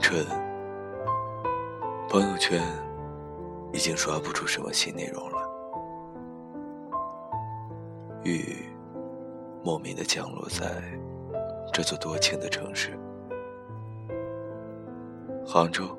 [0.00, 0.26] 春，
[2.08, 2.60] 朋友圈
[3.72, 5.48] 已经刷不出什么新内容了。
[8.24, 8.68] 雨
[9.62, 10.82] 莫名的降落在
[11.72, 12.98] 这座多情的城市，
[15.46, 15.96] 杭州，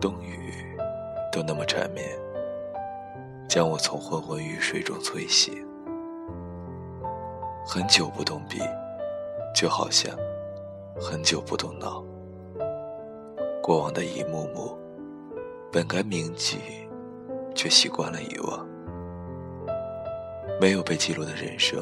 [0.00, 0.76] 冬雨
[1.30, 2.08] 都那么缠绵，
[3.48, 5.54] 将我从昏昏欲睡中催醒。
[7.64, 8.58] 很久不动笔，
[9.54, 10.12] 就好像
[11.00, 12.02] 很久不动脑。
[13.62, 14.76] 过往的一幕幕，
[15.70, 16.58] 本该铭记，
[17.54, 18.66] 却习惯了遗忘。
[20.60, 21.80] 没有被记录的人生，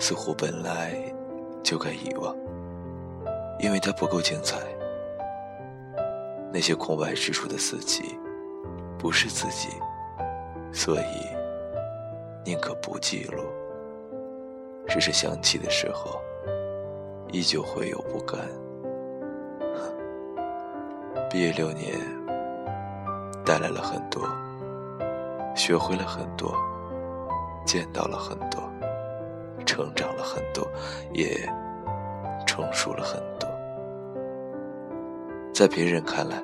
[0.00, 1.00] 似乎本来
[1.62, 2.36] 就该遗忘，
[3.60, 4.58] 因为它不够精彩。
[6.52, 8.18] 那些空白之处的四季，
[8.98, 9.68] 不是自己，
[10.72, 11.28] 所以
[12.44, 13.44] 宁可不记录。
[14.88, 16.20] 只是想起的时候，
[17.30, 18.40] 依旧会有不甘。
[21.30, 21.94] 毕业六年，
[23.44, 24.26] 带来了很多，
[25.54, 26.54] 学会了很多，
[27.66, 28.62] 见到了很多，
[29.66, 30.66] 成长了很多，
[31.12, 31.38] 也
[32.46, 33.46] 成熟了很多。
[35.52, 36.42] 在别人看来，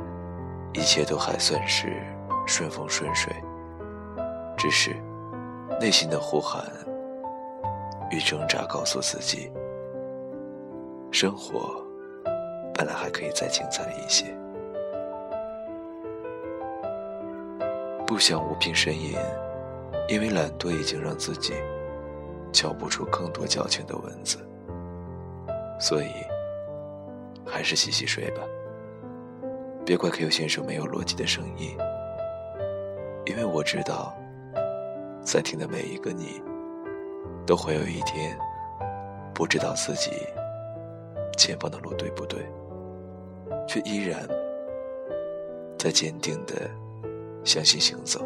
[0.75, 2.03] 一切都还算是
[2.47, 3.33] 顺风顺水，
[4.55, 4.95] 只是
[5.81, 6.63] 内心的呼喊
[8.11, 9.51] 与挣扎告诉自己，
[11.11, 11.75] 生活
[12.75, 14.27] 本来还可以再精彩一些。
[18.15, 19.19] 不想无病呻吟，
[20.09, 21.53] 因为懒惰已经让自己
[22.53, 24.39] 敲不出更多矫情的文字，
[25.81, 26.07] 所以
[27.45, 28.43] 还是洗洗睡吧。
[29.85, 31.77] 别怪 Q 先生没有逻辑的声音，
[33.27, 34.17] 因为我知道，
[35.21, 36.41] 在听的每一个你，
[37.45, 38.39] 都会有一天
[39.35, 40.13] 不知道自己
[41.37, 42.47] 前方的路对不对，
[43.67, 44.25] 却依然
[45.77, 46.71] 在坚定的。
[47.45, 48.21] 相信行走，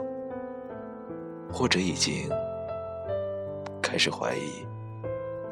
[1.53, 2.31] 或者已经
[3.83, 4.65] 开始怀疑，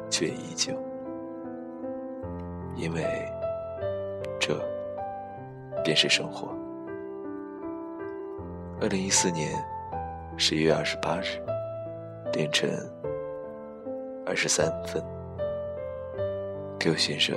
[0.09, 0.73] 却依旧，
[2.75, 3.03] 因为
[4.39, 4.57] 这
[5.83, 6.47] 便是生活。
[8.79, 9.51] 二零一四年
[10.37, 11.25] 十一月二十八日
[12.33, 12.69] 凌晨
[14.25, 15.03] 二十三分
[16.79, 17.35] ，Q 先生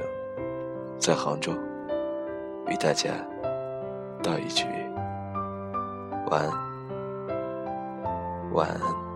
[0.98, 1.52] 在杭州
[2.68, 3.10] 与大家
[4.22, 4.64] 道一句。
[6.30, 6.52] 晚安，
[8.52, 9.09] 晚安。